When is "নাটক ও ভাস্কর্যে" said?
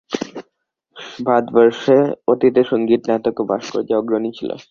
3.09-3.93